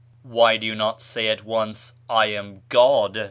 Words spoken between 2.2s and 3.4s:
am God'?"